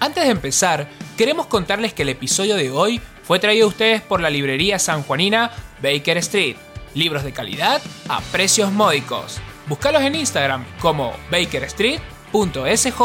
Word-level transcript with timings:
Antes 0.00 0.24
de 0.24 0.30
empezar, 0.30 0.88
queremos 1.16 1.46
contarles 1.46 1.92
que 1.92 2.02
el 2.02 2.10
episodio 2.10 2.54
de 2.54 2.70
hoy 2.70 3.00
fue 3.24 3.40
traído 3.40 3.66
a 3.66 3.68
ustedes 3.68 4.00
por 4.00 4.20
la 4.20 4.30
librería 4.30 4.78
sanjuanina 4.78 5.50
Baker 5.82 6.18
Street. 6.18 6.54
Libros 6.94 7.24
de 7.24 7.32
calidad 7.32 7.82
a 8.08 8.20
precios 8.20 8.70
módicos. 8.70 9.40
Búscalos 9.66 10.02
en 10.02 10.14
Instagram 10.14 10.64
como 10.80 11.12
bakerstreet.sj. 11.32 13.02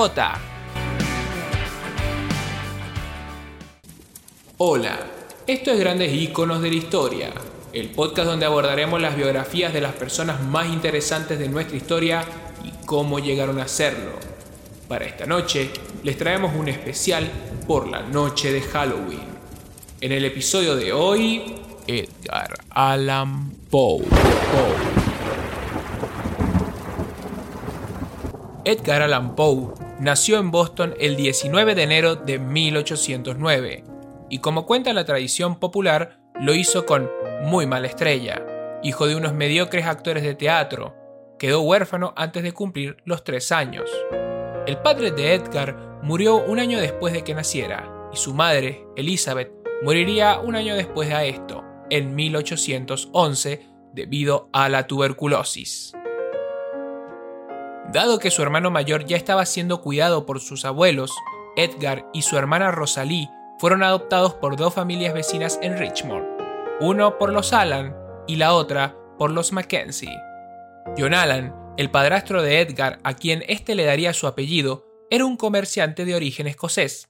Hola, 4.58 5.00
esto 5.48 5.72
es 5.72 5.80
Grandes 5.80 6.14
Iconos 6.14 6.62
de 6.62 6.70
la 6.70 6.76
Historia, 6.76 7.34
el 7.74 7.90
podcast 7.90 8.28
donde 8.28 8.46
abordaremos 8.46 9.02
las 9.02 9.16
biografías 9.16 9.74
de 9.74 9.82
las 9.82 9.94
personas 9.94 10.42
más 10.42 10.68
interesantes 10.68 11.40
de 11.40 11.50
nuestra 11.50 11.76
historia 11.76 12.24
y 12.64 12.72
cómo 12.86 13.18
llegaron 13.18 13.60
a 13.60 13.68
serlo. 13.68 14.33
Para 14.88 15.06
esta 15.06 15.26
noche 15.26 15.72
les 16.04 16.18
traemos 16.18 16.54
un 16.56 16.68
especial 16.68 17.30
por 17.68 17.88
la 17.88 18.02
noche 18.02 18.52
de 18.52 18.62
Halloween. 18.62 19.34
En 20.02 20.12
el 20.12 20.26
episodio 20.26 20.76
de 20.76 20.92
hoy, 20.92 21.56
Edgar 21.88 22.54
Allan 22.70 23.52
Poe. 23.70 24.04
Edgar 28.66 29.02
Allan 29.02 29.36
Poe 29.36 29.74
nació 30.00 30.40
en 30.40 30.52
Boston 30.52 30.94
el 31.00 31.16
19 31.16 31.76
de 31.76 31.84
enero 31.84 32.16
de 32.16 32.40
1809 32.40 33.84
y 34.30 34.40
como 34.40 34.66
cuenta 34.66 34.94
la 34.94 35.06
tradición 35.06 35.60
popular, 35.60 36.20
lo 36.40 36.54
hizo 36.54 36.86
con 36.86 37.10
muy 37.44 37.68
mala 37.68 37.88
estrella. 37.88 38.46
Hijo 38.84 39.08
de 39.08 39.16
unos 39.16 39.34
mediocres 39.34 39.86
actores 39.86 40.24
de 40.24 40.36
teatro, 40.36 40.96
quedó 41.40 41.62
huérfano 41.62 42.14
antes 42.18 42.44
de 42.44 42.52
cumplir 42.52 42.98
los 43.06 43.24
tres 43.24 43.52
años. 43.52 43.90
El 44.66 44.78
padre 44.78 45.12
de 45.12 45.34
Edgar 45.34 46.00
murió 46.02 46.38
un 46.38 46.58
año 46.58 46.80
después 46.80 47.12
de 47.12 47.26
que 47.26 47.36
naciera, 47.36 48.10
y 48.14 48.18
su 48.18 48.34
madre, 48.34 48.88
Elizabeth, 48.96 49.52
moriría 49.84 50.40
un 50.40 50.56
año 50.56 50.76
después 50.76 51.10
de 51.10 51.28
esto, 51.28 51.66
en 51.90 52.16
1811, 52.16 53.68
debido 53.92 54.50
a 54.54 54.70
la 54.70 54.88
tuberculosis. 54.88 55.92
Dado 57.92 58.20
que 58.20 58.32
su 58.32 58.42
hermano 58.42 58.72
mayor 58.72 59.06
ya 59.06 59.18
estaba 59.18 59.46
siendo 59.46 59.82
cuidado 59.82 60.26
por 60.26 60.40
sus 60.40 60.64
abuelos, 60.64 61.12
Edgar 61.58 62.08
y 62.14 62.22
su 62.22 62.38
hermana 62.38 62.72
Rosalie 62.72 63.30
fueron 63.60 63.84
adoptados 63.84 64.34
por 64.34 64.56
dos 64.56 64.74
familias 64.74 65.14
vecinas 65.14 65.60
en 65.62 65.78
Richmond, 65.78 66.26
uno 66.80 67.18
por 67.18 67.34
los 67.34 67.52
Allan 67.52 67.96
y 68.28 68.38
la 68.38 68.54
otra 68.54 68.96
por 69.18 69.30
los 69.30 69.52
Mackenzie. 69.52 70.18
John 70.98 71.14
Allan, 71.14 71.54
el 71.76 71.90
padrastro 71.90 72.44
de 72.44 72.62
Edgar, 72.62 73.00
a 73.04 73.16
quien 73.16 73.44
éste 73.48 73.74
le 73.74 73.86
daría 73.86 74.14
su 74.14 74.28
apellido, 74.28 74.86
era 75.10 75.26
un 75.26 75.38
comerciante 75.38 76.06
de 76.06 76.16
origen 76.16 76.48
escocés. 76.48 77.10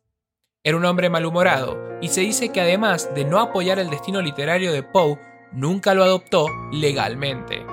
Era 0.63 0.77
un 0.77 0.85
hombre 0.85 1.09
malhumorado, 1.09 1.77
y 2.01 2.07
se 2.07 2.21
dice 2.21 2.49
que 2.49 2.61
además 2.61 3.13
de 3.13 3.25
no 3.25 3.39
apoyar 3.39 3.79
el 3.79 3.89
destino 3.89 4.21
literario 4.21 4.71
de 4.71 4.83
Poe, 4.83 5.19
nunca 5.51 5.93
lo 5.93 6.03
adoptó 6.03 6.47
legalmente. 6.71 7.65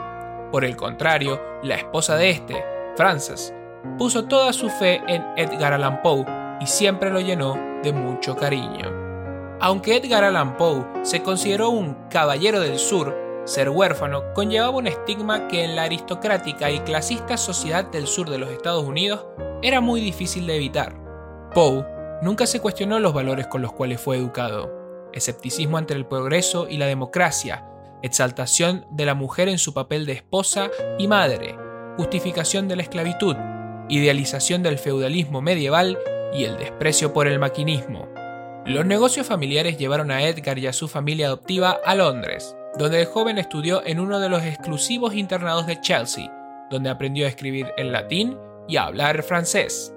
Por 0.50 0.64
el 0.64 0.74
contrario, 0.74 1.41
la 1.62 1.77
esposa 1.77 2.16
de 2.16 2.30
este, 2.30 2.64
Frances, 2.96 3.55
puso 3.96 4.24
toda 4.24 4.52
su 4.52 4.68
fe 4.68 5.00
en 5.06 5.24
Edgar 5.36 5.72
Allan 5.72 6.02
Poe 6.02 6.27
y 6.61 6.66
siempre 6.66 7.11
lo 7.11 7.20
llenó 7.20 7.55
de 7.83 7.92
mucho 7.92 8.36
cariño. 8.36 9.58
Aunque 9.61 9.96
Edgar 9.96 10.24
Allan 10.24 10.56
Poe 10.56 10.84
se 11.02 11.22
consideró 11.22 11.70
un 11.70 12.08
caballero 12.08 12.61
del 12.61 12.78
sur, 12.78 13.16
ser 13.44 13.70
huérfano 13.70 14.33
conllevaba 14.34 14.77
un 14.77 14.86
estigma 14.86 15.48
que 15.48 15.64
en 15.64 15.77
la 15.77 15.84
aristocrática 15.84 16.70
y 16.70 16.80
clasista 16.80 17.36
sociedad 17.36 17.84
del 17.84 18.06
sur 18.06 18.28
de 18.30 18.38
los 18.38 18.50
Estados 18.50 18.84
Unidos 18.84 19.27
era 19.62 19.80
muy 19.80 20.00
difícil 20.00 20.46
de 20.46 20.56
evitar. 20.56 20.94
Poe 21.55 21.84
nunca 22.22 22.46
se 22.46 22.61
cuestionó 22.61 23.00
los 23.00 23.14
valores 23.14 23.46
con 23.46 23.62
los 23.62 23.72
cuales 23.72 24.00
fue 24.00 24.16
educado, 24.16 24.70
escepticismo 25.12 25.78
ante 25.78 25.94
el 25.94 26.06
progreso 26.06 26.68
y 26.68 26.77
la 26.77 26.86
democracia, 26.86 27.66
exaltación 28.02 28.86
de 28.90 29.05
la 29.05 29.14
mujer 29.14 29.48
en 29.48 29.58
su 29.58 29.74
papel 29.74 30.06
de 30.06 30.12
esposa 30.12 30.70
y 30.98 31.08
madre, 31.08 31.56
justificación 31.96 32.68
de 32.68 32.77
la 32.77 32.83
esclavitud, 32.83 33.36
idealización 33.89 34.62
del 34.62 34.79
feudalismo 34.79 35.42
medieval 35.42 35.98
y 36.33 36.45
el 36.45 36.56
desprecio 36.56 37.12
por 37.12 37.27
el 37.27 37.39
maquinismo. 37.39 38.08
Los 38.67 38.86
negocios 38.86 39.27
familiares 39.27 39.79
llevaron 39.79 40.11
a 40.11 40.23
Edgar 40.23 40.58
y 40.58 40.67
a 40.67 40.73
su 40.73 40.86
familia 40.86 41.27
adoptiva 41.27 41.80
a 41.84 41.95
Londres, 41.95 42.55
donde 42.79 43.01
el 43.01 43.07
joven 43.07 43.39
estudió 43.39 43.85
en 43.85 44.01
uno 44.01 44.20
de 44.20 44.29
los 44.29 44.45
exclusivos 44.45 45.14
internados 45.14 45.67
de 45.67 45.81
Chelsea, 45.81 46.33
donde 46.70 46.91
aprendió 46.91 47.27
a 47.27 47.29
escribir 47.29 47.73
en 47.77 47.92
latín 47.92 48.39
y 48.69 48.77
a 48.77 48.85
hablar 48.85 49.23
francés. 49.23 49.95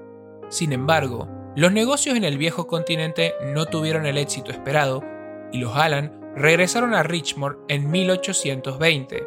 Sin 0.50 0.74
embargo, 0.74 1.28
los 1.56 1.72
negocios 1.72 2.18
en 2.18 2.24
el 2.24 2.38
viejo 2.38 2.66
continente 2.66 3.34
no 3.54 3.66
tuvieron 3.66 4.06
el 4.06 4.18
éxito 4.18 4.52
esperado 4.52 5.04
y 5.52 5.60
los 5.60 5.76
Allan 5.76 6.20
regresaron 6.36 6.96
a 6.96 7.04
Richmond 7.04 7.58
en 7.68 7.92
1820. 7.92 9.24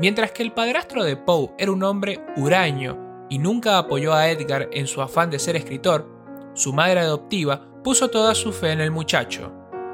Mientras 0.00 0.32
que 0.32 0.42
el 0.42 0.52
padrastro 0.52 1.04
de 1.04 1.16
Poe 1.16 1.50
era 1.58 1.70
un 1.70 1.82
hombre 1.84 2.24
huraño 2.36 3.26
y 3.28 3.38
nunca 3.38 3.78
apoyó 3.78 4.14
a 4.14 4.28
Edgar 4.30 4.68
en 4.72 4.88
su 4.88 5.00
afán 5.00 5.30
de 5.30 5.38
ser 5.38 5.54
escritor, 5.54 6.08
su 6.54 6.72
madre 6.72 7.00
adoptiva 7.00 7.70
puso 7.84 8.08
toda 8.08 8.34
su 8.34 8.52
fe 8.52 8.72
en 8.72 8.80
el 8.80 8.90
muchacho. 8.90 9.52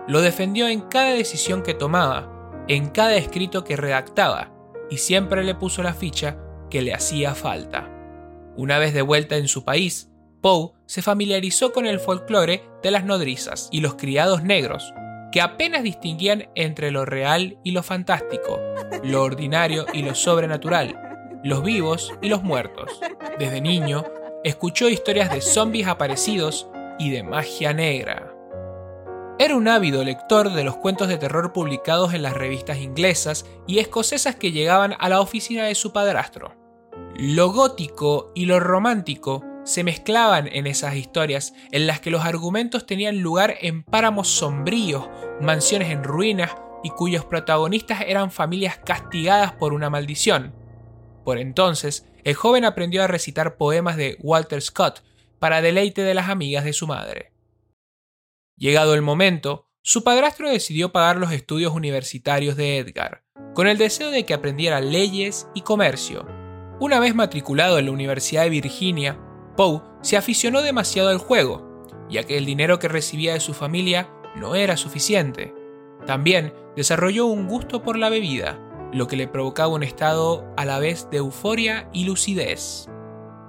Lo 0.09 0.23
defendió 0.23 0.69
en 0.69 0.83
cada 0.83 1.11
decisión 1.11 1.63
que 1.63 1.75
tomaba, 1.75 2.36
en 2.69 2.89
cada 2.89 3.17
escrito 3.17 3.65
que 3.65 3.77
redactaba, 3.77 4.53
y 4.91 4.99
siempre 4.99 5.45
le 5.45 5.55
puso 5.55 5.83
la 5.83 5.95
ficha 5.95 6.39
que 6.71 6.83
le 6.83 6.95
hacía 6.95 7.35
falta. 7.35 7.91
Una 8.57 8.79
vez 8.79 8.95
de 8.95 9.03
vuelta 9.03 9.37
en 9.37 9.49
su 9.49 9.65
país, 9.65 10.11
Poe 10.41 10.73
se 10.87 11.03
familiarizó 11.03 11.73
con 11.73 11.87
el 11.87 12.01
folclore 12.01 12.63
de 12.83 12.91
las 12.91 13.05
nodrizas 13.05 13.69
y 13.73 13.81
los 13.81 13.95
criados 13.95 14.43
negros, 14.43 14.93
que 15.33 15.41
apenas 15.41 15.83
distinguían 15.83 16.49
entre 16.55 16.91
lo 16.91 17.05
real 17.05 17.59
y 17.65 17.73
lo 17.73 17.83
fantástico, 17.83 18.61
lo 19.03 19.23
ordinario 19.23 19.87
y 19.93 20.03
lo 20.03 20.15
sobrenatural, 20.15 21.41
los 21.43 21.63
vivos 21.63 22.15
y 22.23 22.29
los 22.29 22.43
muertos. 22.43 23.01
Desde 23.39 23.61
niño, 23.61 24.05
escuchó 24.45 24.89
historias 24.89 25.31
de 25.33 25.41
zombies 25.41 25.89
aparecidos 25.89 26.69
y 26.99 27.11
de 27.11 27.23
magia 27.23 27.73
negra. 27.73 28.36
Era 29.39 29.55
un 29.55 29.69
ávido 29.69 30.03
lector 30.03 30.51
de 30.51 30.65
los 30.65 30.79
cuentos 30.79 31.09
de 31.09 31.19
terror 31.19 31.53
publicados 31.53 32.15
en 32.15 32.23
las 32.23 32.33
revistas 32.33 32.79
inglesas 32.79 33.45
y 33.67 33.81
escocesas 33.81 34.37
que 34.37 34.51
llegaban 34.51 34.95
a 34.99 35.11
la 35.11 35.21
oficina 35.21 35.65
de 35.65 35.75
su 35.75 35.93
padrastro. 35.93 36.57
Lo 37.17 37.53
gótico 37.53 38.33
y 38.35 38.47
lo 38.47 38.61
romántico 38.61 39.45
se 39.65 39.85
mezclaban 39.85 40.49
en 40.51 40.67
esas 40.67 40.95
historias 40.97 41.53
en 41.71 41.87
las 41.87 42.01
que 42.01 42.11
los 42.11 42.25
argumentos 42.25 42.87
tenían 42.87 43.21
lugar 43.21 43.57
en 43.61 43.83
páramos 43.83 44.29
sombríos, 44.29 45.07
mansiones 45.43 45.91
en 45.91 46.03
ruinas 46.03 46.57
y 46.83 46.89
cuyos 46.89 47.27
protagonistas 47.27 48.01
eran 48.07 48.31
familias 48.31 48.79
castigadas 48.79 49.53
por 49.53 49.75
una 49.75 49.91
maldición. 49.91 50.55
Por 51.27 51.37
entonces, 51.37 52.07
el 52.25 52.37
joven 52.37 52.65
aprendió 52.65 53.03
a 53.03 53.07
recitar 53.07 53.59
poemas 53.59 53.99
de 53.99 54.17
Walter 54.23 54.63
Scott 54.63 55.03
para 55.39 55.61
deleite 55.61 56.01
de 56.01 56.15
las 56.15 56.31
amigas 56.31 56.65
de 56.65 56.73
su 56.73 56.87
madre. 56.87 57.36
Llegado 58.59 58.95
el 58.95 59.03
momento, 59.03 59.69
su 59.83 60.03
padrastro 60.03 60.49
decidió 60.49 60.91
pagar 60.91 61.19
los 61.19 61.31
estudios 61.31 61.75
universitarios 61.75 62.57
de 62.57 62.79
Edgar, 62.79 63.23
con 63.55 63.69
el 63.69 63.77
deseo 63.77 64.11
de 64.11 64.25
que 64.25 64.33
aprendiera 64.33 64.81
leyes 64.81 65.47
y 65.55 65.61
comercio. 65.61 66.27
Una 66.81 66.99
vez 66.99 67.15
matriculado 67.15 67.79
en 67.79 67.85
la 67.85 67.93
Universidad 67.93 68.45
de 68.45 68.51
Virginia, 68.51 69.21
Poe 69.59 69.83
se 70.01 70.17
aficionó 70.17 70.63
demasiado 70.63 71.11
al 71.11 71.19
juego, 71.19 71.85
ya 72.09 72.25
que 72.25 72.39
el 72.39 72.47
dinero 72.47 72.79
que 72.79 72.89
recibía 72.89 73.35
de 73.35 73.41
su 73.41 73.53
familia 73.53 74.11
no 74.37 74.55
era 74.55 74.79
suficiente. 74.79 75.55
También 76.07 76.55
desarrolló 76.77 77.27
un 77.27 77.49
gusto 77.49 77.83
por 77.83 77.99
la 77.99 78.09
bebida, 78.09 78.59
lo 78.91 79.07
que 79.07 79.17
le 79.17 79.29
provocaba 79.29 79.75
un 79.75 79.83
estado 79.83 80.47
a 80.57 80.65
la 80.65 80.79
vez 80.79 81.11
de 81.11 81.19
euforia 81.19 81.91
y 81.93 82.05
lucidez. 82.05 82.89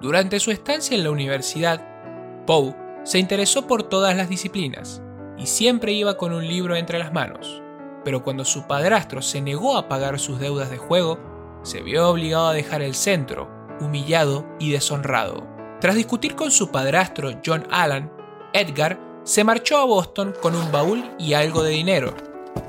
Durante 0.02 0.42
su 0.42 0.52
estancia 0.52 0.98
en 0.98 1.06
la 1.06 1.12
universidad, 1.12 2.46
Poe 2.46 2.76
se 3.08 3.20
interesó 3.20 3.68
por 3.68 3.84
todas 3.84 4.18
las 4.18 4.28
disciplinas 4.28 5.02
y 5.38 5.46
siempre 5.46 5.94
iba 5.94 6.18
con 6.18 6.34
un 6.34 6.46
libro 6.46 6.76
entre 6.76 7.00
las 7.00 7.14
manos, 7.14 7.62
pero 8.04 8.22
cuando 8.22 8.44
su 8.44 8.68
padrastro 8.68 9.22
se 9.22 9.40
negó 9.40 9.78
a 9.78 9.88
pagar 9.88 10.20
sus 10.20 10.42
deudas 10.42 10.70
de 10.70 10.78
juego, 10.78 11.18
se 11.64 11.82
vio 11.82 12.10
obligado 12.10 12.50
a 12.50 12.54
dejar 12.54 12.82
el 12.82 12.96
centro, 12.96 13.50
humillado 13.80 14.46
y 14.60 14.74
deshonrado. 14.74 15.48
Tras 15.80 15.96
discutir 15.96 16.36
con 16.36 16.52
su 16.52 16.70
padrastro 16.70 17.32
John 17.46 17.66
Allan, 17.72 18.12
Edgar 18.52 19.00
se 19.24 19.46
marchó 19.46 19.78
a 19.78 19.86
Boston 19.86 20.34
con 20.42 20.54
un 20.54 20.70
baúl 20.70 21.10
y 21.18 21.32
algo 21.34 21.64
de 21.64 21.72
dinero. 21.72 22.14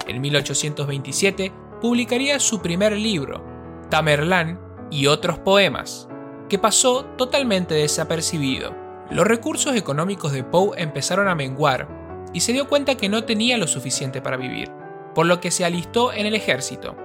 En 0.07 0.21
1827 0.21 1.53
publicaría 1.81 2.39
su 2.39 2.63
primer 2.63 2.93
libro, 2.93 3.45
Tamerlán 3.91 4.61
y 4.89 5.09
otros 5.09 5.41
poemas, 5.41 6.09
que 6.49 6.61
pasó 6.61 7.07
totalmente 7.17 7.75
desapercibido. 7.75 8.88
Los 9.11 9.27
recursos 9.27 9.75
económicos 9.75 10.33
de 10.33 10.45
Poe 10.45 10.81
empezaron 10.81 11.29
a 11.29 11.35
menguar 11.35 11.89
y 12.33 12.41
se 12.41 12.53
dio 12.53 12.69
cuenta 12.69 12.97
que 12.97 13.09
no 13.09 13.25
tenía 13.25 13.57
lo 13.57 13.67
suficiente 13.67 14.21
para 14.21 14.37
vivir, 14.37 14.71
por 15.15 15.27
lo 15.27 15.41
que 15.41 15.51
se 15.51 15.65
alistó 15.65 16.13
en 16.13 16.27
el 16.27 16.35
ejército. 16.35 16.97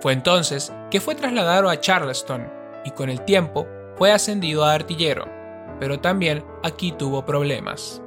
Fue 0.00 0.12
entonces 0.12 0.72
que 0.90 1.00
fue 1.00 1.14
trasladado 1.14 1.70
a 1.70 1.80
Charleston 1.80 2.50
y 2.84 2.90
con 2.90 3.08
el 3.08 3.22
tiempo 3.22 3.66
fue 3.96 4.12
ascendido 4.12 4.64
a 4.64 4.74
artillero 4.74 5.36
pero 5.78 6.00
también 6.00 6.44
aquí 6.62 6.92
tuvo 6.92 7.24
problemas. 7.24 8.02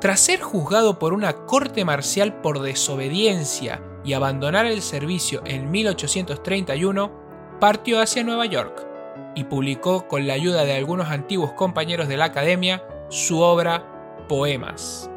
Tras 0.00 0.20
ser 0.20 0.40
juzgado 0.40 0.98
por 0.98 1.12
una 1.12 1.32
corte 1.46 1.84
marcial 1.84 2.40
por 2.40 2.60
desobediencia 2.60 3.80
y 4.04 4.14
abandonar 4.14 4.66
el 4.66 4.82
servicio 4.82 5.42
en 5.44 5.70
1831, 5.70 7.12
partió 7.60 8.00
hacia 8.00 8.24
Nueva 8.24 8.46
York 8.46 8.88
y 9.34 9.44
publicó 9.44 10.06
con 10.08 10.26
la 10.26 10.34
ayuda 10.34 10.64
de 10.64 10.74
algunos 10.74 11.08
antiguos 11.08 11.52
compañeros 11.52 12.08
de 12.08 12.16
la 12.16 12.26
academia 12.26 12.84
su 13.08 13.40
obra 13.40 14.24
Poemas. 14.28 15.10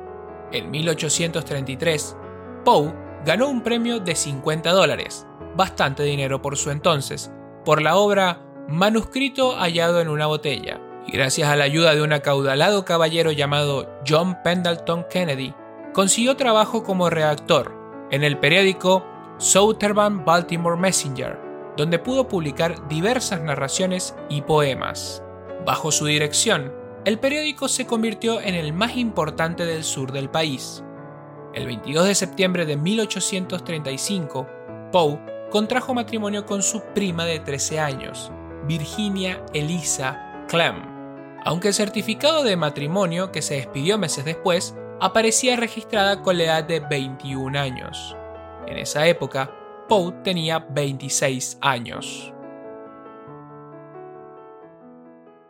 En 0.51 0.71
1833, 0.71 2.17
Poe 2.63 2.93
ganó 3.25 3.49
un 3.49 3.61
premio 3.61 3.99
de 3.99 4.15
50 4.15 4.71
dólares, 4.71 5.27
bastante 5.55 6.03
dinero 6.03 6.41
por 6.41 6.57
su 6.57 6.71
entonces, 6.71 7.31
por 7.63 7.81
la 7.81 7.95
obra 7.97 8.41
Manuscrito 8.67 9.55
hallado 9.55 10.01
en 10.01 10.09
una 10.09 10.25
botella, 10.25 10.81
y 11.07 11.11
gracias 11.11 11.49
a 11.49 11.55
la 11.55 11.65
ayuda 11.65 11.93
de 11.93 12.01
un 12.01 12.13
acaudalado 12.13 12.83
caballero 12.83 13.31
llamado 13.31 13.99
John 14.07 14.37
Pendleton 14.43 15.05
Kennedy, 15.09 15.53
consiguió 15.93 16.35
trabajo 16.35 16.83
como 16.83 17.09
redactor 17.09 17.73
en 18.11 18.23
el 18.23 18.37
periódico 18.37 19.05
Southern 19.37 20.25
Baltimore 20.25 20.77
Messenger, 20.77 21.39
donde 21.77 21.99
pudo 21.99 22.27
publicar 22.27 22.87
diversas 22.87 23.41
narraciones 23.41 24.15
y 24.29 24.41
poemas. 24.41 25.23
Bajo 25.65 25.91
su 25.91 26.05
dirección, 26.05 26.73
el 27.05 27.19
periódico 27.19 27.67
se 27.67 27.85
convirtió 27.85 28.41
en 28.41 28.55
el 28.55 28.73
más 28.73 28.97
importante 28.97 29.65
del 29.65 29.83
sur 29.83 30.11
del 30.11 30.29
país. 30.29 30.83
El 31.53 31.65
22 31.67 32.07
de 32.07 32.15
septiembre 32.15 32.65
de 32.65 32.77
1835, 32.77 34.47
Poe 34.91 35.19
contrajo 35.51 35.93
matrimonio 35.93 36.45
con 36.45 36.61
su 36.61 36.81
prima 36.93 37.25
de 37.25 37.39
13 37.39 37.79
años, 37.79 38.31
Virginia 38.67 39.43
Elisa 39.53 40.45
Clem 40.47 40.95
aunque 41.45 41.67
el 41.67 41.73
certificado 41.75 42.43
de 42.43 42.57
matrimonio 42.57 43.31
que 43.31 43.43
se 43.43 43.53
despidió 43.53 43.99
meses 43.99 44.25
después 44.25 44.75
aparecía 44.99 45.55
registrada 45.55 46.23
con 46.23 46.37
la 46.37 46.45
edad 46.45 46.63
de 46.63 46.79
21 46.79 47.57
años. 47.57 48.17
En 48.65 48.79
esa 48.79 49.05
época, 49.07 49.51
Poe 49.87 50.11
tenía 50.23 50.59
26 50.59 51.59
años. 51.61 52.33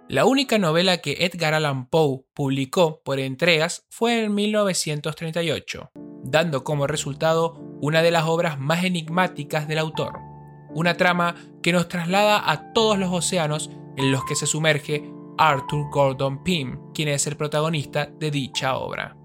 La 0.10 0.26
única 0.26 0.60
novela 0.60 0.98
que 0.98 1.26
Edgar 1.26 1.54
Allan 1.54 1.88
Poe 1.88 2.26
publicó 2.34 3.02
por 3.04 3.20
entregas 3.20 3.86
fue 3.90 4.26
en 4.26 4.36
1938, 4.36 5.92
dando 6.24 6.66
como 6.66 6.86
resultado 6.86 7.54
una 7.82 8.02
de 8.02 8.12
las 8.12 8.26
obras 8.26 8.60
más 8.60 8.84
enigmáticas 8.84 9.70
del 9.70 9.80
autor, 9.80 10.20
una 10.74 10.98
trama 10.98 11.36
que 11.64 11.72
nos 11.72 11.88
traslada 11.88 12.52
a 12.52 12.74
todos 12.74 13.00
los 13.00 13.14
océanos 13.14 13.70
en 13.96 14.12
los 14.12 14.26
que 14.26 14.36
se 14.36 14.48
sumerge 14.48 15.10
Arthur 15.38 15.90
Gordon 15.92 16.44
Pym, 16.44 16.92
quien 16.94 17.08
es 17.08 17.26
el 17.26 17.38
protagonista 17.38 18.06
de 18.06 18.32
dicha 18.32 18.78
obra. 18.78 19.16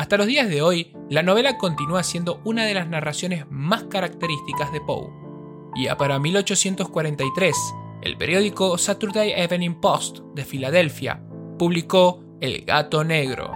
Hasta 0.00 0.16
los 0.16 0.26
días 0.26 0.48
de 0.48 0.62
hoy, 0.62 0.96
la 1.10 1.22
novela 1.22 1.58
continúa 1.58 2.02
siendo 2.02 2.40
una 2.46 2.64
de 2.64 2.72
las 2.72 2.88
narraciones 2.88 3.44
más 3.50 3.84
características 3.84 4.72
de 4.72 4.80
Poe. 4.80 5.10
Ya 5.76 5.98
para 5.98 6.18
1843, 6.18 7.54
el 8.00 8.16
periódico 8.16 8.78
Saturday 8.78 9.32
Evening 9.32 9.74
Post 9.74 10.20
de 10.34 10.46
Filadelfia 10.46 11.22
publicó 11.58 12.24
El 12.40 12.64
gato 12.64 13.04
negro, 13.04 13.52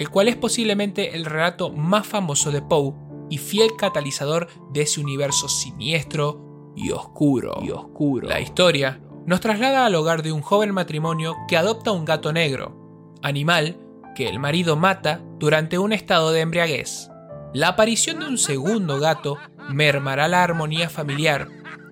el 0.00 0.08
cual 0.08 0.26
es 0.26 0.34
posiblemente 0.34 1.14
el 1.14 1.26
relato 1.26 1.70
más 1.70 2.04
famoso 2.08 2.50
de 2.50 2.60
Poe 2.60 2.92
y 3.30 3.38
fiel 3.38 3.70
catalizador 3.78 4.48
de 4.72 4.82
ese 4.82 5.00
universo 5.00 5.48
siniestro 5.48 6.72
y 6.74 6.90
oscuro. 6.90 7.60
Y 7.62 7.70
oscuro. 7.70 8.28
La 8.28 8.40
historia 8.40 9.00
nos 9.26 9.40
traslada 9.40 9.86
al 9.86 9.94
hogar 9.94 10.24
de 10.24 10.32
un 10.32 10.42
joven 10.42 10.74
matrimonio 10.74 11.36
que 11.46 11.56
adopta 11.56 11.92
un 11.92 12.04
gato 12.04 12.32
negro, 12.32 13.14
animal 13.22 13.78
que 14.14 14.28
el 14.28 14.38
marido 14.38 14.76
mata 14.76 15.20
durante 15.38 15.78
un 15.78 15.92
estado 15.92 16.32
de 16.32 16.40
embriaguez. 16.40 17.10
La 17.52 17.68
aparición 17.68 18.20
de 18.20 18.26
un 18.26 18.38
segundo 18.38 18.98
gato 18.98 19.38
mermará 19.68 20.28
la 20.28 20.42
armonía 20.42 20.88
familiar, 20.88 21.48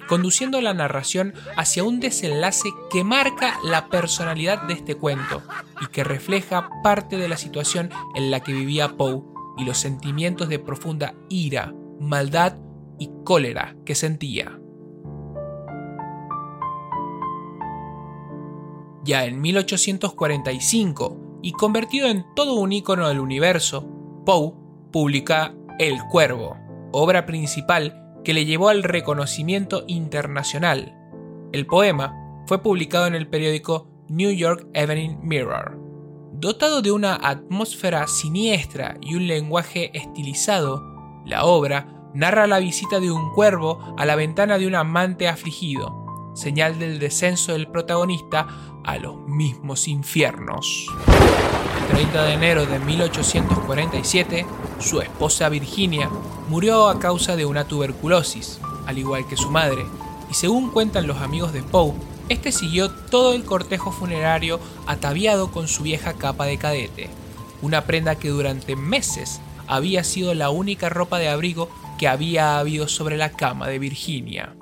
conduciendo 0.09 0.61
la 0.61 0.75
narración 0.75 1.35
hacia 1.57 1.85
un 1.85 2.01
desenlace 2.01 2.69
que 2.91 3.05
marca 3.05 3.59
la 3.65 3.89
personalidad 3.89 4.63
de 4.63 4.75
este 4.75 4.95
cuento 4.95 5.43
y 5.81 5.87
que 5.87 6.05
refleja 6.05 6.69
parte 6.83 7.17
de 7.17 7.29
la 7.29 7.37
situación 7.37 7.91
en 8.15 8.31
la 8.31 8.41
que 8.41 8.53
vivía 8.53 8.97
Poe 8.97 9.23
y 9.59 9.65
los 9.65 9.79
sentimientos 9.79 10.49
de 10.49 10.59
profunda 10.59 11.15
ira, 11.29 11.75
maldad 12.01 12.57
y 12.99 13.11
cólera 13.25 13.77
que 13.85 13.95
sentía. 13.95 14.59
ya 19.05 19.25
en 19.25 19.41
1845 19.41 21.32
y 21.43 21.53
convertido 21.53 22.09
en 22.09 22.25
todo 22.35 22.55
un 22.55 22.73
icono 22.73 23.09
del 23.09 23.21
universo, 23.21 23.87
Poe 24.25 24.53
publica 24.93 25.55
El 25.79 25.99
Cuervo, 26.11 26.57
obra 26.93 27.27
principal 27.27 27.99
que 28.25 28.33
le 28.33 28.45
llevó 28.45 28.69
al 28.69 28.85
reconocimiento 28.85 29.85
internacional. 29.89 30.97
El 31.53 31.67
poema 31.67 32.15
fue 32.47 32.63
publicado 32.63 33.07
en 33.07 33.15
el 33.15 33.29
periódico 33.29 33.89
New 34.09 34.31
York 34.31 34.69
Evening 34.75 35.19
Mirror. 35.23 35.79
Dotado 36.35 36.83
de 36.83 36.93
una 36.93 37.15
atmósfera 37.15 38.07
siniestra 38.07 38.97
y 39.01 39.15
un 39.15 39.27
lenguaje 39.27 39.97
estilizado, 39.97 40.83
la 41.25 41.45
obra 41.45 42.11
narra 42.15 42.47
la 42.47 42.59
visita 42.59 43.01
de 43.01 43.11
un 43.11 43.33
cuervo 43.33 43.95
a 43.97 44.05
la 44.05 44.17
ventana 44.17 44.59
de 44.59 44.67
un 44.67 44.75
amante 44.75 45.29
afligido, 45.29 46.02
señal 46.35 46.79
del 46.79 46.99
descenso 46.99 47.53
del 47.53 47.69
protagonista 47.69 48.47
a 48.85 48.99
los 48.99 49.17
mismos 49.27 49.89
infiernos. 49.89 50.87
El 51.91 51.97
30 51.97 52.23
de 52.25 52.33
enero 52.33 52.67
de 52.67 52.79
1847, 52.79 54.47
su 54.79 55.01
esposa 55.01 55.49
Virginia 55.49 56.11
murió 56.49 56.89
a 56.89 56.99
causa 56.99 57.37
de 57.37 57.45
una 57.45 57.65
tuberculosis, 57.65 58.61
al 58.87 58.99
igual 58.99 59.27
que 59.27 59.37
su 59.37 59.51
madre, 59.51 59.85
y 60.31 60.35
según 60.35 60.71
cuentan 60.71 61.07
los 61.07 61.19
amigos 61.19 61.53
de 61.53 61.63
Poe, 61.63 61.95
este 62.29 62.53
siguió 62.53 62.91
todo 62.91 63.35
el 63.35 63.45
cortejo 63.45 63.93
funerario 63.93 64.59
ataviado 64.87 65.51
con 65.51 65.69
su 65.69 65.83
vieja 65.83 66.15
capa 66.15 66.47
de 66.47 66.57
cadete, 66.57 67.11
una 67.61 67.85
prenda 67.85 68.15
que 68.15 68.29
durante 68.29 68.77
meses 68.77 69.41
había 69.67 70.05
sido 70.05 70.35
la 70.35 70.51
única 70.51 70.89
ropa 70.89 71.19
de 71.19 71.29
abrigo 71.29 71.69
que 71.99 72.09
había 72.09 72.59
habido 72.59 72.89
sobre 72.89 73.17
la 73.17 73.31
cama 73.31 73.69
de 73.69 73.79
Virginia. 73.79 74.55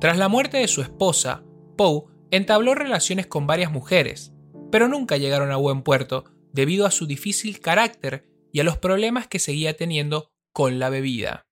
Tras 0.00 0.18
la 0.18 0.28
muerte 0.28 0.58
de 0.58 0.68
su 0.68 0.82
esposa, 0.82 1.42
Poe 1.76 2.04
entabló 2.30 2.74
relaciones 2.74 3.26
con 3.26 3.46
varias 3.46 3.72
mujeres, 3.72 4.32
pero 4.70 4.88
nunca 4.88 5.16
llegaron 5.16 5.50
a 5.52 5.56
buen 5.56 5.82
puerto 5.82 6.24
debido 6.52 6.86
a 6.86 6.90
su 6.90 7.06
difícil 7.06 7.60
carácter 7.60 8.28
y 8.52 8.60
a 8.60 8.64
los 8.64 8.76
problemas 8.76 9.26
que 9.26 9.38
seguía 9.38 9.76
teniendo 9.76 10.32
con 10.52 10.78
la 10.78 10.90
bebida. 10.90 11.46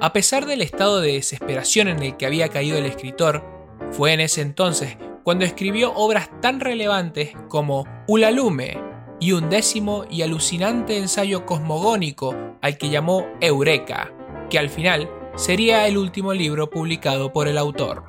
A 0.00 0.12
pesar 0.12 0.46
del 0.46 0.62
estado 0.62 1.00
de 1.00 1.12
desesperación 1.12 1.88
en 1.88 2.02
el 2.02 2.16
que 2.16 2.26
había 2.26 2.48
caído 2.48 2.76
el 2.76 2.86
escritor, 2.86 3.44
fue 3.90 4.12
en 4.12 4.20
ese 4.20 4.42
entonces 4.42 4.96
cuando 5.22 5.44
escribió 5.44 5.92
obras 5.94 6.28
tan 6.40 6.60
relevantes 6.60 7.32
como 7.48 7.86
Ulalume 8.08 8.78
y 9.20 9.32
un 9.32 9.48
décimo 9.48 10.04
y 10.10 10.22
alucinante 10.22 10.98
ensayo 10.98 11.46
cosmogónico 11.46 12.34
al 12.60 12.76
que 12.76 12.90
llamó 12.90 13.26
Eureka, 13.40 14.12
que 14.50 14.58
al 14.58 14.68
final 14.68 15.08
sería 15.36 15.86
el 15.86 15.98
último 15.98 16.34
libro 16.34 16.70
publicado 16.70 17.32
por 17.32 17.48
el 17.48 17.58
autor. 17.58 18.04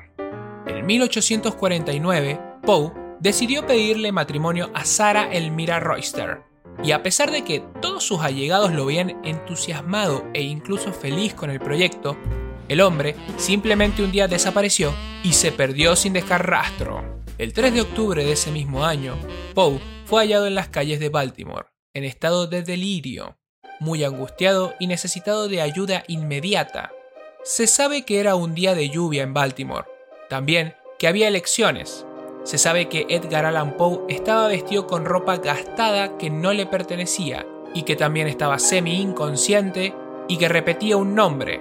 En 0.66 0.86
1849, 0.86 2.40
Poe 2.62 2.92
decidió 3.20 3.66
pedirle 3.66 4.12
matrimonio 4.12 4.70
a 4.74 4.84
Sarah 4.84 5.32
Elmira 5.32 5.80
Royster, 5.80 6.42
y 6.82 6.92
a 6.92 7.02
pesar 7.02 7.30
de 7.30 7.44
que 7.44 7.62
todos 7.80 8.04
sus 8.04 8.20
allegados 8.20 8.72
lo 8.72 8.86
veían 8.86 9.20
entusiasmado 9.24 10.24
e 10.34 10.42
incluso 10.42 10.92
feliz 10.92 11.34
con 11.34 11.50
el 11.50 11.60
proyecto, 11.60 12.16
el 12.68 12.80
hombre 12.80 13.14
simplemente 13.36 14.02
un 14.02 14.10
día 14.10 14.28
desapareció 14.28 14.92
y 15.22 15.34
se 15.34 15.52
perdió 15.52 15.96
sin 15.96 16.12
dejar 16.12 16.48
rastro. 16.48 17.22
El 17.38 17.52
3 17.52 17.74
de 17.74 17.80
octubre 17.80 18.24
de 18.24 18.32
ese 18.32 18.50
mismo 18.50 18.84
año, 18.84 19.16
Poe 19.54 19.80
fue 20.04 20.22
hallado 20.22 20.46
en 20.46 20.54
las 20.54 20.68
calles 20.68 21.00
de 21.00 21.08
Baltimore, 21.08 21.66
en 21.94 22.04
estado 22.04 22.46
de 22.46 22.62
delirio, 22.62 23.38
muy 23.80 24.04
angustiado 24.04 24.74
y 24.78 24.86
necesitado 24.86 25.48
de 25.48 25.60
ayuda 25.60 26.04
inmediata. 26.08 26.92
Se 27.46 27.66
sabe 27.66 28.06
que 28.06 28.20
era 28.20 28.36
un 28.36 28.54
día 28.54 28.74
de 28.74 28.88
lluvia 28.88 29.22
en 29.22 29.34
Baltimore, 29.34 29.84
también 30.30 30.76
que 30.98 31.08
había 31.08 31.28
elecciones. 31.28 32.06
Se 32.42 32.56
sabe 32.56 32.88
que 32.88 33.04
Edgar 33.10 33.44
Allan 33.44 33.76
Poe 33.76 34.00
estaba 34.08 34.48
vestido 34.48 34.86
con 34.86 35.04
ropa 35.04 35.36
gastada 35.36 36.16
que 36.16 36.30
no 36.30 36.54
le 36.54 36.64
pertenecía 36.64 37.44
y 37.74 37.82
que 37.82 37.96
también 37.96 38.28
estaba 38.28 38.58
semi 38.58 38.98
inconsciente 38.98 39.94
y 40.26 40.38
que 40.38 40.48
repetía 40.48 40.96
un 40.96 41.14
nombre. 41.14 41.60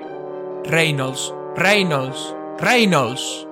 Reynolds, 0.64 1.34
Reynolds, 1.58 2.34
Reynolds. 2.60 3.46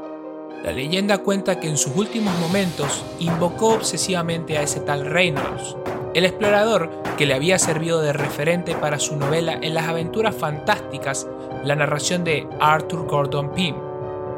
La 0.64 0.72
leyenda 0.72 1.18
cuenta 1.18 1.60
que 1.60 1.68
en 1.68 1.76
sus 1.76 1.98
últimos 1.98 2.34
momentos 2.40 3.04
invocó 3.20 3.74
obsesivamente 3.74 4.58
a 4.58 4.62
ese 4.62 4.80
tal 4.80 5.06
Reynolds, 5.06 5.76
el 6.14 6.24
explorador 6.24 6.90
que 7.18 7.26
le 7.26 7.34
había 7.34 7.60
servido 7.60 8.02
de 8.02 8.14
referente 8.14 8.74
para 8.76 9.00
su 9.00 9.18
novela 9.18 9.60
en 9.62 9.74
las 9.74 9.90
aventuras 9.90 10.34
fantásticas, 10.34 11.28
la 11.63 11.75
narración 11.75 12.24
de 12.24 12.48
Arthur 12.60 13.06
Gordon 13.08 13.51
Pym. 13.53 13.75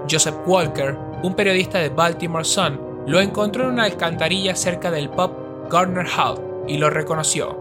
Joseph 0.10 0.36
Walker, 0.46 0.98
un 1.24 1.34
periodista 1.34 1.80
de 1.80 1.90
Baltimore 1.90 2.44
Sun, 2.44 2.80
lo 3.08 3.20
encontró 3.20 3.64
en 3.64 3.72
una 3.72 3.86
alcantarilla 3.86 4.56
cerca 4.56 4.92
del 4.92 5.10
pub 5.10 5.32
Gardner 5.70 6.08
Hall 6.18 6.40
y 6.68 6.78
lo 6.78 6.90
reconoció. 6.90 7.58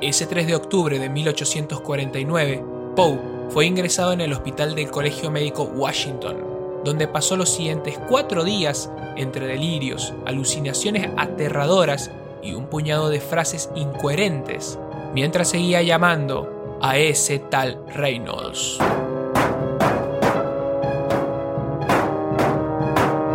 Ese 0.00 0.26
3 0.26 0.46
de 0.46 0.54
octubre 0.54 0.98
de 0.98 1.08
1849, 1.08 2.64
Poe 2.94 3.18
fue 3.50 3.66
ingresado 3.66 4.12
en 4.12 4.20
el 4.20 4.32
hospital 4.32 4.74
del 4.74 4.90
Colegio 4.90 5.30
Médico 5.30 5.64
Washington, 5.64 6.82
donde 6.84 7.08
pasó 7.08 7.36
los 7.36 7.48
siguientes 7.48 7.98
cuatro 8.08 8.44
días 8.44 8.90
entre 9.16 9.46
delirios, 9.46 10.14
alucinaciones 10.26 11.10
aterradoras 11.16 12.10
y 12.42 12.54
un 12.54 12.66
puñado 12.66 13.08
de 13.10 13.20
frases 13.20 13.70
incoherentes, 13.74 14.78
mientras 15.14 15.48
seguía 15.48 15.82
llamando 15.82 16.57
a 16.80 16.96
ese 16.98 17.38
tal 17.38 17.82
Reynolds. 17.88 18.78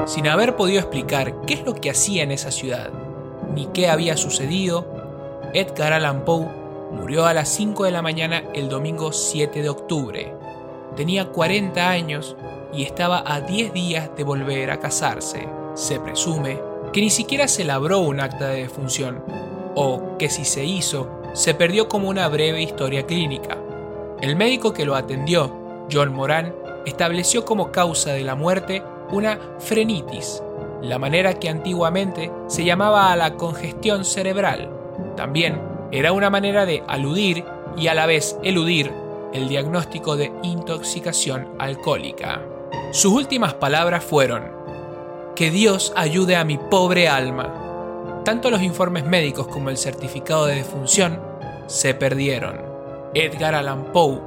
Sin 0.06 0.28
haber 0.28 0.56
podido 0.56 0.80
explicar 0.80 1.42
qué 1.46 1.56
es 1.56 1.66
lo 1.66 1.74
que 1.74 1.90
hacía 1.90 2.24
en 2.24 2.32
esa 2.32 2.52
ciudad, 2.52 2.90
ni 3.54 3.68
qué 3.68 3.90
había 3.90 4.18
sucedido, 4.18 4.86
Edgar 5.54 5.94
Allan 5.94 6.26
Poe 6.26 6.48
murió 6.92 7.26
a 7.26 7.34
las 7.34 7.50
5 7.50 7.86
de 7.86 7.92
la 7.92 8.02
mañana 8.02 8.44
el 8.54 8.70
domingo 8.70 9.12
7 9.12 9.62
de 9.62 9.70
octubre. 9.70 10.36
Tenía 10.96 11.30
40 11.30 11.90
años 11.90 12.36
y 12.74 12.84
estaba 12.84 13.24
a 13.26 13.42
10 13.42 13.74
días 13.74 14.10
de 14.16 14.24
volver 14.24 14.72
a 14.72 14.80
casarse. 14.80 15.48
Se 15.74 16.00
presume 16.00 16.60
que 16.92 17.02
ni 17.02 17.10
siquiera 17.10 17.48
se 17.48 17.64
labró 17.64 18.00
un 18.00 18.20
acta 18.20 18.50
de 18.50 18.62
defunción, 18.62 19.24
o 19.76 20.18
que 20.20 20.30
si 20.30 20.46
se 20.46 20.64
hizo, 20.64 21.23
se 21.34 21.54
perdió 21.54 21.88
como 21.88 22.10
una 22.10 22.28
breve 22.28 22.62
historia 22.62 23.06
clínica. 23.06 23.58
El 24.22 24.36
médico 24.36 24.74
que 24.74 24.86
lo 24.86 24.96
atendió, 24.96 25.86
John 25.92 26.13
Moran, 26.13 26.56
estableció 26.86 27.46
como 27.46 27.72
causa 27.72 28.12
de 28.12 28.24
la 28.24 28.36
muerte 28.36 28.84
una 29.12 29.40
frenitis, 29.60 30.42
la 30.82 31.00
manera 31.00 31.34
que 31.34 31.50
antiguamente 31.50 32.32
se 32.48 32.63
llamaba 32.63 33.12
a 33.12 33.16
la 33.16 33.36
congestión 33.36 34.06
cerebral. 34.06 34.70
También 35.16 35.62
era 35.92 36.12
una 36.12 36.30
manera 36.30 36.66
de 36.66 36.84
aludir 36.88 37.44
y 37.78 37.88
a 37.88 37.94
la 37.94 38.06
vez 38.06 38.38
eludir 38.44 38.92
el 39.34 39.48
diagnóstico 39.50 40.16
de 40.16 40.32
intoxicación 40.44 41.50
alcohólica. 41.60 42.42
Sus 42.92 43.13
últimas 43.13 43.56
palabras 43.56 44.04
fueron, 44.04 44.52
que 45.36 45.50
Dios 45.50 45.94
ayude 45.96 46.36
a 46.36 46.44
mi 46.44 46.58
pobre 46.58 47.08
alma. 47.08 47.62
Tanto 48.24 48.50
los 48.50 48.62
informes 48.62 49.03
médicos 49.03 49.48
como 49.48 49.70
el 49.70 49.77
certificado 49.77 50.46
de 50.46 50.56
defunción 50.56 51.20
se 51.68 51.94
perdieron. 51.94 52.62
Edgar 53.13 53.53
Allan 53.53 53.92
Poe, 53.92 54.22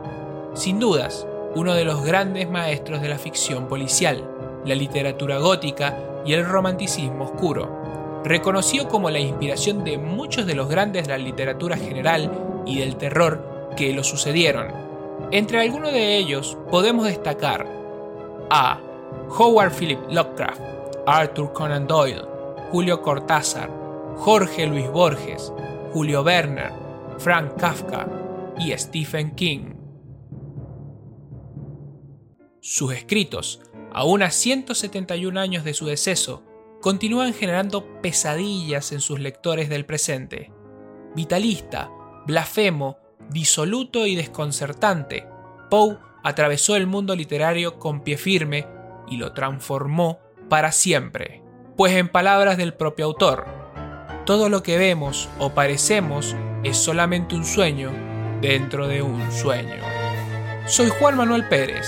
sin 0.53 0.79
dudas, 0.79 1.27
uno 1.55 1.73
de 1.73 1.87
los 1.87 2.05
grandes 2.05 2.49
maestros 2.51 3.01
de 3.01 3.09
la 3.09 3.19
ficción 3.19 3.69
policial, 3.69 4.23
la 4.67 4.75
literatura 4.75 5.39
gótica 5.39 5.99
y 6.27 6.35
el 6.35 6.45
romanticismo 6.45 7.25
oscuro. 7.25 8.23
Reconocido 8.23 8.87
como 8.87 9.09
la 9.09 9.19
inspiración 9.19 9.83
de 9.83 9.97
muchos 9.97 10.45
de 10.45 10.55
los 10.55 10.69
grandes 10.69 11.05
de 11.05 11.13
la 11.13 11.19
literatura 11.19 11.79
general 11.79 12.63
y 12.67 12.81
del 12.81 12.97
terror 12.97 13.73
que 13.79 13.95
lo 13.95 14.05
sucedieron. 14.05 14.69
Entre 15.31 15.59
algunos 15.59 15.93
de 15.93 16.19
ellos 16.19 16.59
podemos 16.71 17.07
destacar 17.07 17.67
a 18.51 18.79
Howard 19.39 19.73
Philip 19.73 20.01
Lovecraft, 20.11 20.61
Arthur 21.07 21.53
Conan 21.55 21.87
Doyle, 21.87 22.23
Julio 22.71 23.01
Cortázar, 23.01 23.86
Jorge 24.17 24.67
Luis 24.67 24.91
Borges, 24.91 25.53
Julio 25.93 26.23
Werner, 26.23 26.73
Frank 27.19 27.57
Kafka 27.59 28.09
y 28.59 28.77
Stephen 28.77 29.35
King. 29.35 29.75
Sus 32.61 32.93
escritos 32.93 33.61
aún 33.97 34.23
a 34.23 34.31
171 34.31 35.41
años 35.41 35.65
de 35.65 35.73
su 35.73 35.87
deceso, 35.87 36.43
continúan 36.83 37.33
generando 37.33 38.03
pesadillas 38.03 38.93
en 38.93 39.01
sus 39.01 39.19
lectores 39.21 39.71
del 39.71 39.87
presente. 39.87 40.53
Vitalista, 41.15 41.91
blasfemo, 42.27 42.99
disoluto 43.31 44.07
y 44.07 44.15
desconcertante, 44.15 45.27
Poe 45.71 45.97
atravesó 46.23 46.77
el 46.77 46.87
mundo 46.87 47.17
literario 47.17 47.79
con 47.79 48.03
pie 48.03 48.19
firme 48.19 48.67
y 49.09 49.17
lo 49.17 49.33
transformó 49.33 50.19
para 50.51 50.73
siempre. 50.73 51.43
Pues 51.79 51.95
en 51.95 52.11
palabras 52.11 52.59
del 52.59 52.75
propio 52.75 53.07
autor, 53.07 53.47
todo 54.27 54.49
lo 54.49 54.65
que 54.65 54.77
vemos 54.77 55.31
o 55.39 55.51
parecemos 55.51 56.35
es 56.65 56.77
solamente 56.77 57.37
un 57.37 57.45
sueño 57.45 57.93
dentro 58.43 58.89
de 58.89 59.01
un 59.01 59.31
sueño. 59.31 59.77
Soy 60.67 60.91
Juan 60.91 61.17
Manuel 61.17 61.49
Pérez. 61.49 61.87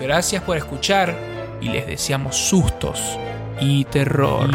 Gracias 0.00 0.42
por 0.42 0.56
escuchar 0.56 1.16
y 1.60 1.68
les 1.68 1.86
deseamos 1.86 2.36
sustos 2.36 3.00
y 3.60 3.84
terror. 3.84 4.50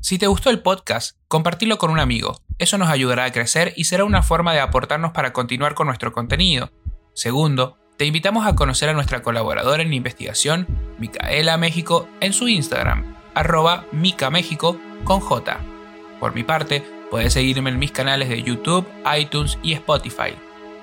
Si 0.00 0.18
te 0.18 0.28
gustó 0.28 0.50
el 0.50 0.60
podcast, 0.62 1.16
compartilo 1.26 1.78
con 1.78 1.90
un 1.90 1.98
amigo. 1.98 2.38
Eso 2.58 2.78
nos 2.78 2.90
ayudará 2.90 3.24
a 3.24 3.32
crecer 3.32 3.72
y 3.74 3.84
será 3.84 4.04
una 4.04 4.22
forma 4.22 4.52
de 4.52 4.60
aportarnos 4.60 5.10
para 5.10 5.32
continuar 5.32 5.74
con 5.74 5.88
nuestro 5.88 6.12
contenido. 6.12 6.70
Segundo, 7.14 7.78
te 7.96 8.04
invitamos 8.04 8.46
a 8.46 8.54
conocer 8.54 8.90
a 8.90 8.94
nuestra 8.94 9.22
colaboradora 9.22 9.82
en 9.82 9.92
investigación, 9.92 10.66
Micaela 10.98 11.56
México, 11.56 12.08
en 12.20 12.32
su 12.32 12.48
Instagram, 12.48 13.16
arroba 13.34 13.86
Mica 13.92 14.30
México 14.30 14.78
con 15.04 15.20
J. 15.20 15.60
Por 16.20 16.34
mi 16.34 16.44
parte, 16.44 16.84
Puedes 17.14 17.34
seguirme 17.34 17.70
en 17.70 17.78
mis 17.78 17.92
canales 17.92 18.28
de 18.28 18.42
YouTube, 18.42 18.84
iTunes 19.16 19.56
y 19.62 19.72
Spotify. 19.74 20.34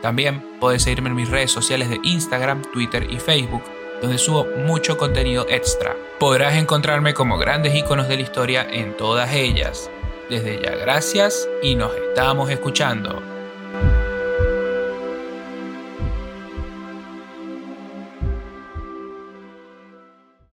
También 0.01 0.41
puedes 0.61 0.83
seguirme 0.83 1.09
en 1.09 1.15
mis 1.15 1.29
redes 1.29 1.51
sociales 1.51 1.89
de 1.89 1.99
Instagram, 2.03 2.61
Twitter 2.71 3.05
y 3.11 3.17
Facebook, 3.17 3.63
donde 4.01 4.17
subo 4.17 4.47
mucho 4.65 4.97
contenido 4.97 5.45
extra. 5.49 5.93
Podrás 6.21 6.55
encontrarme 6.55 7.13
como 7.13 7.37
grandes 7.37 7.75
iconos 7.75 8.07
de 8.07 8.15
la 8.15 8.21
historia 8.21 8.65
en 8.71 8.95
todas 8.95 9.33
ellas. 9.33 9.89
Desde 10.29 10.61
ya 10.61 10.75
gracias 10.75 11.49
y 11.61 11.75
nos 11.75 11.91
estamos 11.93 12.49
escuchando. 12.49 13.30